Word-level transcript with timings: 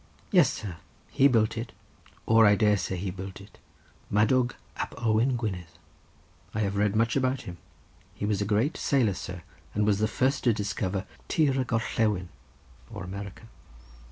Yes, 0.31 0.51
sir; 0.51 0.77
he 1.11 1.27
built 1.27 1.55
it, 1.55 1.73
or 2.25 2.47
I 2.47 2.55
dare 2.55 2.75
say 2.77 2.97
he 2.97 3.11
built 3.11 3.39
it, 3.39 3.59
Madawg 4.09 4.55
ap 4.77 4.95
Owain 4.97 5.35
Gwynedd. 5.37 5.67
I 6.55 6.61
have 6.61 6.75
read 6.75 6.95
much 6.95 7.15
about 7.15 7.41
him—he 7.41 8.25
was 8.25 8.41
a 8.41 8.43
great 8.45 8.77
sailor, 8.77 9.13
sir, 9.13 9.43
and 9.75 9.85
was 9.85 9.99
the 9.99 10.07
first 10.07 10.43
to 10.45 10.53
discover 10.53 11.05
Tir 11.27 11.53
y 11.55 11.63
Gorllewin, 11.63 12.29
or 12.89 13.03
America. 13.03 13.43